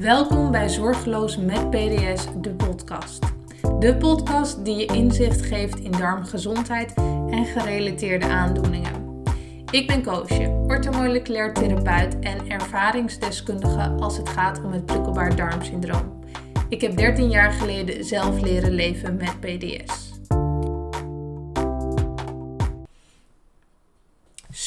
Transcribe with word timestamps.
Welkom 0.00 0.50
bij 0.50 0.68
Zorgeloos 0.68 1.36
met 1.36 1.70
PDS, 1.70 2.26
de 2.40 2.54
podcast. 2.54 3.24
De 3.78 3.96
podcast 3.96 4.64
die 4.64 4.76
je 4.76 4.86
inzicht 4.86 5.42
geeft 5.46 5.78
in 5.78 5.90
darmgezondheid 5.90 6.94
en 7.30 7.44
gerelateerde 7.44 8.26
aandoeningen. 8.26 9.22
Ik 9.70 9.86
ben 9.86 10.02
Koosje, 10.02 10.64
orthomoleculair 10.66 11.54
therapeut 11.54 12.18
en 12.18 12.50
ervaringsdeskundige 12.50 13.88
als 13.88 14.16
het 14.16 14.28
gaat 14.28 14.64
om 14.64 14.72
het 14.72 14.86
prikkelbaar 14.86 15.36
darmsyndroom. 15.36 16.22
Ik 16.68 16.80
heb 16.80 16.96
13 16.96 17.30
jaar 17.30 17.52
geleden 17.52 18.04
zelf 18.04 18.40
leren 18.40 18.72
leven 18.72 19.16
met 19.16 19.40
PDS. 19.40 20.07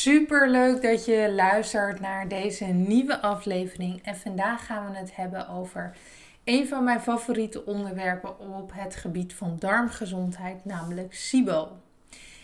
Super 0.02 0.50
leuk 0.50 0.82
dat 0.82 1.06
je 1.06 1.32
luistert 1.36 2.00
naar 2.00 2.28
deze 2.28 2.66
nieuwe 2.66 3.22
aflevering. 3.22 4.04
En 4.04 4.16
vandaag 4.16 4.66
gaan 4.66 4.92
we 4.92 4.98
het 4.98 5.16
hebben 5.16 5.48
over 5.48 5.98
een 6.44 6.68
van 6.68 6.84
mijn 6.84 7.02
favoriete 7.02 7.66
onderwerpen 7.66 8.40
op 8.40 8.72
het 8.74 8.96
gebied 8.96 9.34
van 9.34 9.56
darmgezondheid, 9.60 10.66
namelijk 10.66 11.14
SIBO. 11.14 11.78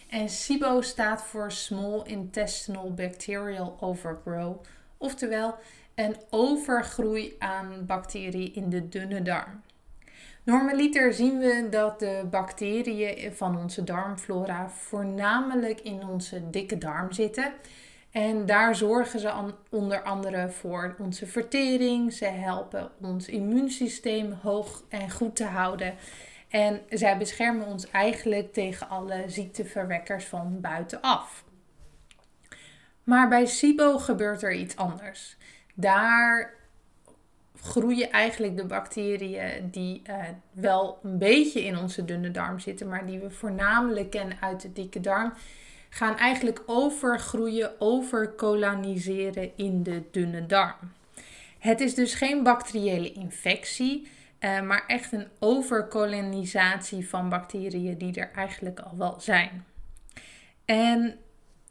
En 0.09 0.29
SIBO 0.29 0.81
staat 0.81 1.21
voor 1.21 1.51
Small 1.51 2.01
Intestinal 2.03 2.93
Bacterial 2.93 3.77
Overgrowth, 3.79 4.67
oftewel 4.97 5.55
een 5.95 6.15
overgroei 6.29 7.35
aan 7.39 7.85
bacteriën 7.85 8.53
in 8.53 8.69
de 8.69 8.89
dunne 8.89 9.21
darm. 9.21 9.61
Normaliter 10.47 11.13
zien 11.13 11.39
we 11.39 11.67
dat 11.69 11.99
de 11.99 12.27
bacteriën 12.29 13.33
van 13.33 13.57
onze 13.57 13.83
darmflora 13.83 14.69
voornamelijk 14.69 15.81
in 15.81 16.07
onze 16.07 16.49
dikke 16.49 16.77
darm 16.77 17.11
zitten. 17.11 17.53
En 18.11 18.45
daar 18.45 18.75
zorgen 18.75 19.19
ze 19.19 19.53
onder 19.69 20.01
andere 20.01 20.49
voor 20.49 20.95
onze 20.99 21.25
vertering. 21.27 22.13
Ze 22.13 22.25
helpen 22.25 22.91
ons 23.01 23.27
immuunsysteem 23.27 24.31
hoog 24.31 24.83
en 24.89 25.11
goed 25.11 25.35
te 25.35 25.45
houden. 25.45 25.95
En 26.49 26.81
zij 26.89 27.17
beschermen 27.17 27.67
ons 27.67 27.91
eigenlijk 27.91 28.53
tegen 28.53 28.89
alle 28.89 29.23
ziekteverwekkers 29.27 30.25
van 30.25 30.61
buitenaf. 30.61 31.43
Maar 33.03 33.29
bij 33.29 33.45
SIBO 33.45 33.97
gebeurt 33.97 34.43
er 34.43 34.53
iets 34.53 34.75
anders. 34.75 35.37
Daar 35.73 36.56
groeien 37.77 38.11
eigenlijk 38.11 38.57
de 38.57 38.65
bacteriën 38.65 39.69
die 39.71 40.01
uh, 40.09 40.15
wel 40.51 40.99
een 41.03 41.17
beetje 41.17 41.63
in 41.63 41.77
onze 41.77 42.05
dunne 42.05 42.31
darm 42.31 42.59
zitten, 42.59 42.87
maar 42.87 43.05
die 43.05 43.19
we 43.19 43.29
voornamelijk 43.29 44.09
kennen 44.09 44.37
uit 44.41 44.61
de 44.61 44.73
dikke 44.73 44.99
darm, 44.99 45.33
gaan 45.89 46.17
eigenlijk 46.17 46.63
overgroeien, 46.65 47.71
overkoloniseren 47.79 49.51
in 49.55 49.83
de 49.83 50.03
dunne 50.11 50.45
darm. 50.45 50.91
Het 51.59 51.81
is 51.81 51.95
dus 51.95 52.13
geen 52.13 52.43
bacteriële 52.43 53.11
infectie, 53.11 54.07
uh, 54.39 54.61
maar 54.61 54.83
echt 54.87 55.11
een 55.11 55.27
overkolonisatie 55.39 57.09
van 57.09 57.29
bacteriën 57.29 57.97
die 57.97 58.19
er 58.19 58.31
eigenlijk 58.35 58.79
al 58.79 58.97
wel 58.97 59.15
zijn. 59.19 59.65
En 60.65 61.17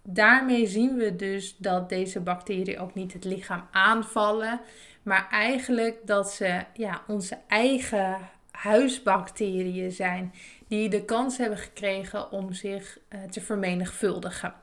daarmee 0.09 0.67
zien 0.67 0.97
we 0.97 1.17
dus 1.17 1.57
dat 1.57 1.89
deze 1.89 2.21
bacteriën 2.21 2.79
ook 2.79 2.95
niet 2.95 3.13
het 3.13 3.25
lichaam 3.25 3.69
aanvallen, 3.71 4.61
maar 5.03 5.29
eigenlijk 5.31 5.99
dat 6.05 6.31
ze 6.31 6.65
ja, 6.75 7.03
onze 7.07 7.39
eigen 7.49 8.19
huisbacteriën 8.51 9.91
zijn 9.91 10.33
die 10.69 10.89
de 10.89 11.05
kans 11.05 11.39
hebben 11.39 11.59
gekregen 11.59 12.31
om 12.33 12.53
zich 12.53 12.99
uh, 13.09 13.23
te 13.23 13.41
vermenigvuldigen. 13.41 14.55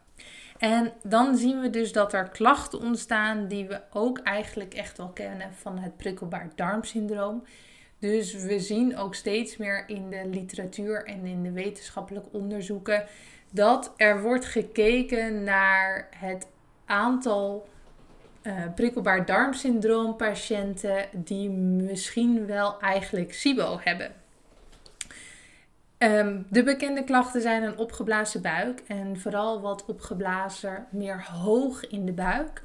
En 0.57 0.93
dan 1.03 1.37
zien 1.37 1.59
we 1.59 1.69
dus 1.69 1.91
dat 1.91 2.13
er 2.13 2.29
klachten 2.29 2.79
ontstaan 2.79 3.47
die 3.47 3.67
we 3.67 3.81
ook 3.91 4.19
eigenlijk 4.19 4.73
echt 4.73 4.97
wel 4.97 5.09
kennen 5.09 5.53
van 5.53 5.77
het 5.77 5.97
prikkelbaar 5.97 6.49
darmsyndroom. 6.55 7.43
Dus 8.03 8.33
we 8.33 8.59
zien 8.59 8.97
ook 8.97 9.15
steeds 9.15 9.57
meer 9.57 9.83
in 9.87 10.09
de 10.09 10.27
literatuur 10.29 11.05
en 11.05 11.25
in 11.25 11.43
de 11.43 11.51
wetenschappelijke 11.51 12.29
onderzoeken 12.31 13.05
dat 13.49 13.93
er 13.97 14.21
wordt 14.21 14.45
gekeken 14.45 15.43
naar 15.43 16.07
het 16.15 16.47
aantal 16.85 17.67
uh, 18.41 18.53
prikkelbaar 18.75 19.25
darmsyndroom 19.25 20.15
patiënten 20.15 21.05
die 21.11 21.49
misschien 21.49 22.45
wel 22.45 22.79
eigenlijk 22.79 23.33
SIBO 23.33 23.79
hebben. 23.81 24.11
Ehm, 25.97 26.41
de 26.49 26.63
bekende 26.63 27.03
klachten 27.03 27.41
zijn 27.41 27.63
een 27.63 27.77
opgeblazen 27.77 28.41
buik 28.41 28.81
en 28.87 29.19
vooral 29.19 29.61
wat 29.61 29.85
opgeblazen, 29.85 30.87
meer 30.91 31.25
hoog 31.31 31.87
in 31.87 32.05
de 32.05 32.13
buik. 32.13 32.63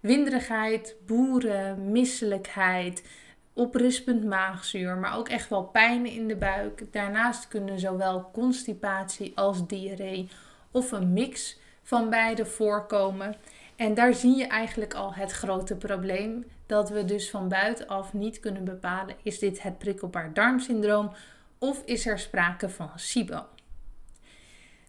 Winderigheid, 0.00 0.96
boeren, 1.06 1.90
misselijkheid, 1.90 3.02
oprispend 3.54 4.24
maagzuur, 4.24 4.96
maar 4.96 5.16
ook 5.16 5.28
echt 5.28 5.48
wel 5.48 5.64
pijn 5.64 6.06
in 6.06 6.28
de 6.28 6.36
buik. 6.36 6.92
Daarnaast 6.92 7.48
kunnen 7.48 7.80
zowel 7.80 8.30
constipatie 8.32 9.32
als 9.34 9.66
diarree 9.66 10.28
of 10.70 10.92
een 10.92 11.12
mix 11.12 11.58
van 11.82 12.10
beide 12.10 12.46
voorkomen. 12.46 13.36
En 13.76 13.94
daar 13.94 14.14
zie 14.14 14.36
je 14.36 14.46
eigenlijk 14.46 14.94
al 14.94 15.14
het 15.14 15.32
grote 15.32 15.76
probleem. 15.76 16.44
Dat 16.66 16.90
we 16.90 17.04
dus 17.04 17.30
van 17.30 17.48
buitenaf 17.48 18.12
niet 18.12 18.40
kunnen 18.40 18.64
bepalen: 18.64 19.16
is 19.22 19.38
dit 19.38 19.62
het 19.62 19.78
prikkelbaar 19.78 20.32
darmsyndroom 20.32 21.12
of 21.58 21.82
is 21.84 22.06
er 22.06 22.18
sprake 22.18 22.68
van 22.68 22.90
SIBO? 22.94 23.46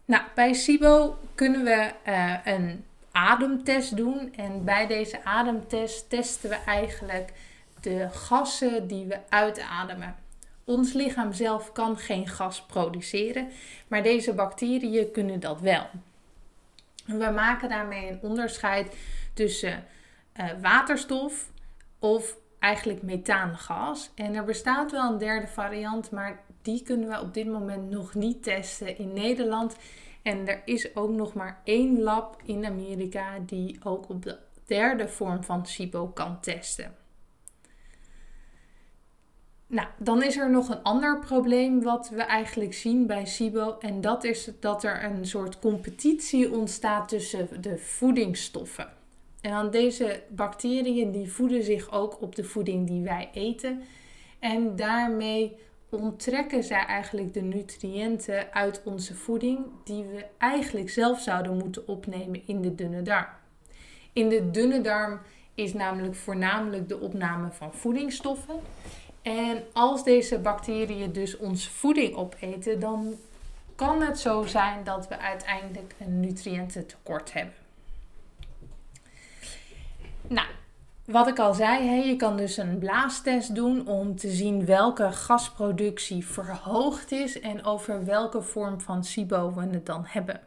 Nou, 0.06 0.24
bij 0.36 0.54
SIBO 0.54 1.18
kunnen 1.36 1.64
we 1.64 1.92
uh, 2.08 2.36
een 2.44 2.86
ademtest 3.12 3.98
doen. 3.98 4.34
En 4.36 4.64
bij 4.64 4.88
deze 4.88 5.24
ademtest 5.24 6.10
testen 6.10 6.50
we 6.50 6.56
eigenlijk 6.56 7.34
de 7.86 8.10
gassen 8.10 8.88
die 8.88 9.06
we 9.06 9.20
uitademen. 9.30 10.16
Ons 10.64 10.94
lichaam 10.94 11.34
zelf 11.34 11.72
kan 11.72 11.98
geen 11.98 12.28
gas 12.28 12.62
produceren, 12.62 13.48
maar 13.88 14.04
deze 14.04 14.34
bacteriën 14.34 15.12
kunnen 15.12 15.40
dat 15.40 15.62
wel. 15.62 15.86
We 17.06 17.32
maken 17.36 17.70
daarmee 17.70 18.10
een 18.10 18.20
onderscheid 18.22 18.96
tussen 19.34 19.84
uh, 20.36 20.50
waterstof 20.62 21.50
of 22.00 22.38
eigenlijk 22.60 23.02
methaangas. 23.02 24.12
En 24.16 24.34
er 24.34 24.44
bestaat 24.44 24.92
wel 24.92 25.12
een 25.12 25.18
derde 25.18 25.48
variant, 25.48 26.12
maar 26.12 26.44
die 26.62 26.84
kunnen 26.84 27.10
we 27.10 27.22
op 27.22 27.34
dit 27.34 27.48
moment 27.48 27.90
nog 27.90 28.14
niet 28.14 28.44
testen 28.44 28.98
in 28.98 29.14
Nederland. 29.14 29.76
En 30.22 30.48
er 30.48 30.62
is 30.66 30.96
ook 30.96 31.10
nog 31.10 31.34
maar 31.34 31.62
één 31.64 32.02
lab 32.02 32.42
in 32.44 32.66
Amerika 32.66 33.40
die 33.40 33.80
ook 33.84 34.10
op 34.10 34.24
de 34.24 34.38
derde 34.66 35.08
vorm 35.08 35.44
van 35.44 35.66
SIBO 35.66 36.08
kan 36.08 36.40
testen. 36.40 36.96
Nou, 39.68 39.88
dan 39.98 40.24
is 40.24 40.38
er 40.38 40.50
nog 40.50 40.70
een 40.70 40.84
ander 40.84 41.20
probleem 41.20 41.82
wat 41.82 42.10
we 42.10 42.22
eigenlijk 42.22 42.74
zien 42.74 43.08
bij 43.08 43.26
SIBO. 43.26 43.78
En 43.80 44.02
dat 44.02 44.24
is 44.24 44.50
dat 44.60 44.84
er 44.84 45.04
een 45.04 45.26
soort 45.26 45.60
competitie 45.60 46.52
ontstaat 46.52 47.10
tussen 47.10 47.62
de 47.62 47.78
voedingsstoffen. 47.78 48.88
En 49.42 49.52
dan 49.52 49.70
deze 49.70 50.24
bacteriën 50.30 51.12
die 51.12 51.32
voeden 51.32 51.64
zich 51.64 51.92
ook 51.92 52.22
op 52.22 52.36
de 52.36 52.44
voeding 52.44 52.88
die 52.88 53.02
wij 53.02 53.30
eten. 53.34 53.82
En 54.40 54.76
daarmee 54.76 55.58
onttrekken 55.90 56.64
zij 56.64 56.86
eigenlijk 56.86 57.34
de 57.34 57.42
nutriënten 57.42 58.54
uit 58.54 58.82
onze 58.86 59.16
voeding 59.16 59.60
die 59.84 60.04
we 60.04 60.26
eigenlijk 60.38 60.90
zelf 60.90 61.20
zouden 61.20 61.58
moeten 61.58 61.88
opnemen 61.88 62.42
in 62.48 62.62
de 62.62 62.76
dunne 62.76 63.02
darm. 63.02 63.28
In 64.14 64.30
de 64.30 64.52
dunne 64.52 64.82
darm 64.82 65.20
is 65.54 65.74
namelijk 65.74 66.16
voornamelijk 66.16 66.90
de 66.90 67.00
opname 67.00 67.52
van 67.52 67.74
voedingsstoffen. 67.74 68.56
En 69.26 69.64
als 69.74 70.04
deze 70.04 70.40
bacteriën 70.40 71.12
dus 71.12 71.38
onze 71.38 71.72
voeding 71.72 72.16
opeten, 72.16 72.80
dan 72.80 73.16
kan 73.76 74.02
het 74.02 74.20
zo 74.20 74.44
zijn 74.44 74.84
dat 74.84 75.08
we 75.08 75.18
uiteindelijk 75.18 75.96
een 76.00 76.20
nutriëntentekort 76.20 77.34
hebben. 77.34 77.54
Nou, 80.28 80.48
wat 81.06 81.28
ik 81.28 81.40
al 81.40 81.54
zei, 81.54 82.08
je 82.08 82.16
kan 82.16 82.38
dus 82.38 82.58
een 82.58 82.78
blaastest 82.78 83.56
doen 83.56 83.88
om 83.88 84.16
te 84.16 84.30
zien 84.30 84.66
welke 84.66 85.12
gasproductie 85.12 86.26
verhoogd 86.26 87.12
is 87.12 87.40
en 87.40 87.64
over 87.64 88.06
welke 88.06 88.42
vorm 88.42 88.82
van 88.82 89.04
SIBO 89.04 89.54
we 89.54 89.62
het 89.62 89.86
dan 89.86 90.04
hebben. 90.08 90.42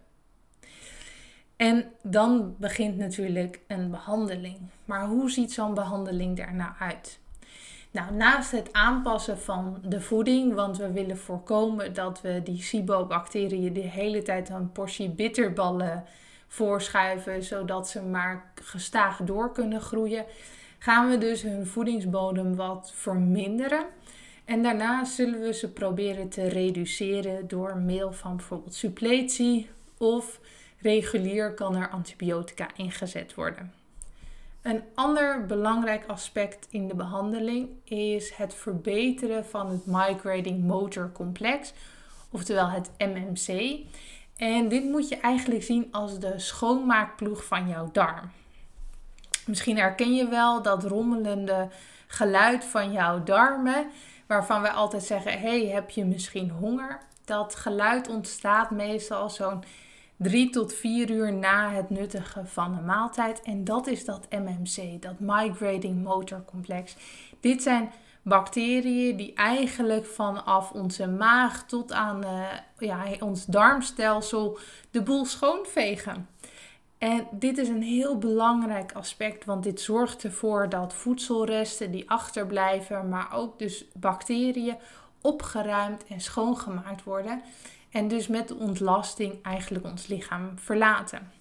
En 1.56 1.92
dan 2.02 2.54
begint 2.58 2.96
natuurlijk 2.96 3.60
een 3.66 3.90
behandeling. 3.90 4.58
Maar 4.84 5.06
hoe 5.06 5.30
ziet 5.30 5.52
zo'n 5.52 5.74
behandeling 5.74 6.36
daarna 6.36 6.76
uit? 6.78 7.18
Nou, 7.90 8.12
naast 8.12 8.50
het 8.50 8.72
aanpassen 8.72 9.38
van 9.38 9.78
de 9.84 10.00
voeding, 10.00 10.54
want 10.54 10.76
we 10.76 10.92
willen 10.92 11.18
voorkomen 11.18 11.94
dat 11.94 12.20
we 12.20 12.40
die 12.44 12.62
SIBO-bacteriën 12.62 13.72
de 13.72 13.80
hele 13.80 14.22
tijd 14.22 14.48
een 14.48 14.72
portie 14.72 15.10
bitterballen 15.10 16.04
voorschuiven, 16.46 17.42
zodat 17.42 17.88
ze 17.88 18.02
maar 18.02 18.52
gestaag 18.54 19.16
door 19.16 19.52
kunnen 19.52 19.80
groeien, 19.80 20.24
gaan 20.78 21.08
we 21.08 21.18
dus 21.18 21.42
hun 21.42 21.66
voedingsbodem 21.66 22.56
wat 22.56 22.92
verminderen. 22.94 23.84
En 24.44 24.62
daarna 24.62 25.04
zullen 25.04 25.40
we 25.40 25.52
ze 25.52 25.72
proberen 25.72 26.28
te 26.28 26.48
reduceren 26.48 27.48
door 27.48 27.76
middel 27.76 28.12
van 28.12 28.36
bijvoorbeeld 28.36 28.74
suppletie 28.74 29.70
of 29.98 30.40
regulier 30.78 31.54
kan 31.54 31.76
er 31.76 31.88
antibiotica 31.88 32.68
ingezet 32.76 33.34
worden. 33.34 33.77
Een 34.62 34.82
ander 34.94 35.46
belangrijk 35.46 36.04
aspect 36.06 36.66
in 36.70 36.88
de 36.88 36.94
behandeling 36.94 37.68
is 37.84 38.34
het 38.34 38.54
verbeteren 38.54 39.46
van 39.46 39.70
het 39.70 39.86
migrating 39.86 40.64
motor 40.64 41.12
complex, 41.12 41.72
oftewel 42.30 42.68
het 42.68 42.90
MMC. 42.98 43.78
En 44.36 44.68
dit 44.68 44.84
moet 44.84 45.08
je 45.08 45.16
eigenlijk 45.16 45.62
zien 45.62 45.88
als 45.90 46.18
de 46.18 46.38
schoonmaakploeg 46.38 47.44
van 47.44 47.68
jouw 47.68 47.88
darm. 47.92 48.30
Misschien 49.46 49.76
herken 49.76 50.14
je 50.14 50.28
wel 50.28 50.62
dat 50.62 50.84
rommelende 50.84 51.68
geluid 52.06 52.64
van 52.64 52.92
jouw 52.92 53.22
darmen, 53.22 53.86
waarvan 54.26 54.62
we 54.62 54.70
altijd 54.70 55.02
zeggen: 55.02 55.40
hey, 55.40 55.66
heb 55.66 55.90
je 55.90 56.04
misschien 56.04 56.50
honger? 56.50 57.00
Dat 57.24 57.54
geluid 57.54 58.08
ontstaat 58.08 58.70
meestal 58.70 59.30
zo'n 59.30 59.64
drie 60.18 60.50
tot 60.50 60.72
vier 60.72 61.10
uur 61.10 61.32
na 61.32 61.70
het 61.70 61.90
nuttigen 61.90 62.48
van 62.48 62.76
een 62.76 62.84
maaltijd. 62.84 63.42
En 63.42 63.64
dat 63.64 63.86
is 63.86 64.04
dat 64.04 64.26
MMC, 64.30 65.02
dat 65.02 65.18
Migrating 65.18 66.02
Motor 66.02 66.44
Complex. 66.44 66.96
Dit 67.40 67.62
zijn 67.62 67.92
bacteriën 68.22 69.16
die 69.16 69.34
eigenlijk 69.34 70.06
vanaf 70.06 70.70
onze 70.70 71.08
maag 71.08 71.66
tot 71.66 71.92
aan 71.92 72.24
uh, 72.24 72.44
ja, 72.78 73.04
ons 73.20 73.44
darmstelsel 73.44 74.58
de 74.90 75.02
boel 75.02 75.24
schoonvegen. 75.24 76.28
En 76.98 77.26
dit 77.30 77.58
is 77.58 77.68
een 77.68 77.82
heel 77.82 78.18
belangrijk 78.18 78.92
aspect, 78.92 79.44
want 79.44 79.62
dit 79.62 79.80
zorgt 79.80 80.24
ervoor 80.24 80.68
dat 80.68 80.94
voedselresten 80.94 81.90
die 81.90 82.10
achterblijven, 82.10 83.08
maar 83.08 83.28
ook 83.34 83.58
dus 83.58 83.84
bacteriën 83.94 84.76
opgeruimd 85.20 86.04
en 86.06 86.20
schoongemaakt 86.20 87.04
worden. 87.04 87.42
En 87.90 88.08
dus 88.08 88.26
met 88.26 88.48
de 88.48 88.54
ontlasting 88.54 89.42
eigenlijk 89.42 89.84
ons 89.84 90.06
lichaam 90.06 90.58
verlaten. 90.58 91.32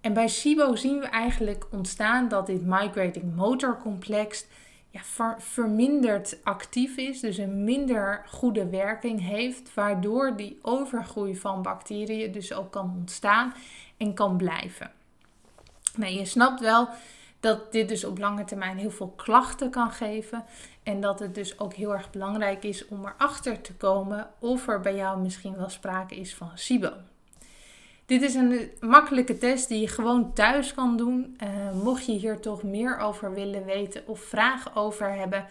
En 0.00 0.12
bij 0.12 0.28
SIBO 0.28 0.76
zien 0.76 0.98
we 0.98 1.06
eigenlijk 1.06 1.66
ontstaan 1.70 2.28
dat 2.28 2.46
dit 2.46 2.66
migrating 2.66 3.34
motor 3.34 3.78
complex 3.82 4.46
ja, 4.90 5.00
verminderd 5.38 6.38
actief 6.44 6.96
is, 6.96 7.20
dus 7.20 7.36
een 7.36 7.64
minder 7.64 8.24
goede 8.26 8.68
werking 8.68 9.20
heeft, 9.20 9.74
waardoor 9.74 10.36
die 10.36 10.58
overgroei 10.62 11.36
van 11.36 11.62
bacteriën 11.62 12.32
dus 12.32 12.52
ook 12.52 12.72
kan 12.72 12.94
ontstaan 12.98 13.54
en 13.96 14.14
kan 14.14 14.36
blijven. 14.36 14.90
Nou, 15.96 16.12
je 16.12 16.24
snapt 16.24 16.60
wel 16.60 16.88
dat 17.40 17.72
dit 17.72 17.88
dus 17.88 18.04
op 18.04 18.18
lange 18.18 18.44
termijn 18.44 18.76
heel 18.76 18.90
veel 18.90 19.12
klachten 19.16 19.70
kan 19.70 19.90
geven. 19.90 20.44
En 20.82 21.00
dat 21.00 21.18
het 21.18 21.34
dus 21.34 21.58
ook 21.58 21.74
heel 21.74 21.92
erg 21.92 22.10
belangrijk 22.10 22.64
is 22.64 22.88
om 22.88 23.06
erachter 23.06 23.60
te 23.60 23.74
komen 23.74 24.30
of 24.38 24.68
er 24.68 24.80
bij 24.80 24.94
jou 24.94 25.20
misschien 25.20 25.56
wel 25.56 25.68
sprake 25.68 26.16
is 26.16 26.34
van 26.34 26.50
SIBO. 26.54 26.92
Dit 28.06 28.22
is 28.22 28.34
een 28.34 28.70
makkelijke 28.80 29.38
test 29.38 29.68
die 29.68 29.80
je 29.80 29.88
gewoon 29.88 30.32
thuis 30.32 30.74
kan 30.74 30.96
doen. 30.96 31.36
Uh, 31.42 31.82
mocht 31.82 32.06
je 32.06 32.12
hier 32.12 32.40
toch 32.40 32.62
meer 32.62 32.98
over 32.98 33.34
willen 33.34 33.64
weten 33.64 34.02
of 34.06 34.20
vragen 34.20 34.74
over 34.74 35.12
hebben, 35.12 35.46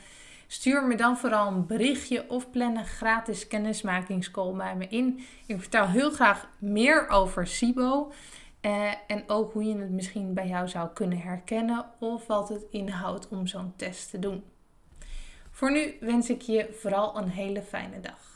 stuur 0.47 0.83
me 0.83 0.95
dan 0.95 1.17
vooral 1.17 1.47
een 1.47 1.65
berichtje 1.65 2.25
of 2.27 2.51
plan 2.51 2.77
een 2.77 2.85
gratis 2.85 3.47
kennismakingscall 3.47 4.51
bij 4.53 4.75
me 4.75 4.87
in. 4.87 5.19
Ik 5.45 5.59
vertel 5.59 5.87
heel 5.87 6.11
graag 6.11 6.47
meer 6.57 7.09
over 7.09 7.47
SIBO. 7.47 8.11
Uh, 8.61 8.93
en 9.07 9.23
ook 9.27 9.53
hoe 9.53 9.63
je 9.63 9.77
het 9.77 9.89
misschien 9.89 10.33
bij 10.33 10.47
jou 10.47 10.67
zou 10.67 10.89
kunnen 10.93 11.19
herkennen 11.19 11.85
of 11.99 12.27
wat 12.27 12.49
het 12.49 12.65
inhoudt 12.69 13.27
om 13.27 13.47
zo'n 13.47 13.73
test 13.75 14.09
te 14.09 14.19
doen. 14.19 14.43
Voor 15.51 15.71
nu 15.71 15.97
wens 15.99 16.29
ik 16.29 16.41
je 16.41 16.73
vooral 16.73 17.17
een 17.17 17.29
hele 17.29 17.61
fijne 17.61 17.99
dag. 17.99 18.28